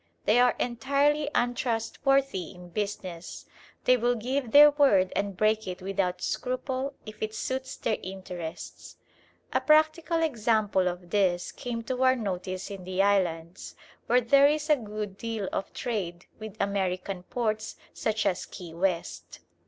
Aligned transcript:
They 0.25 0.39
are 0.39 0.55
entirely 0.57 1.29
untrustworthy 1.35 2.55
in 2.55 2.69
business: 2.69 3.45
they 3.85 3.97
will 3.97 4.15
give 4.15 4.49
their 4.51 4.71
word 4.71 5.13
and 5.15 5.37
break 5.37 5.67
it 5.67 5.79
without 5.79 6.23
scruple 6.23 6.95
if 7.05 7.21
it 7.21 7.35
suits 7.35 7.75
their 7.77 7.99
interests. 8.01 8.97
A 9.53 9.61
practical 9.61 10.23
example 10.23 10.87
of 10.87 11.11
this 11.11 11.51
came 11.51 11.83
to 11.83 12.01
our 12.01 12.15
notice 12.15 12.71
in 12.71 12.83
the 12.83 13.03
islands, 13.03 13.75
where 14.07 14.21
there 14.21 14.47
is 14.47 14.71
a 14.71 14.75
good 14.75 15.19
deal 15.19 15.47
of 15.53 15.71
trade 15.71 16.25
with 16.39 16.57
American 16.59 17.21
ports 17.21 17.75
such 17.93 18.25
as 18.25 18.47
Key 18.47 18.73
West. 18.73 19.41